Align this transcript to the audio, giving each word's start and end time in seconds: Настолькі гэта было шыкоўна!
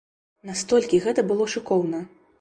Настолькі 0.49 1.01
гэта 1.05 1.27
было 1.33 1.49
шыкоўна! 1.57 2.05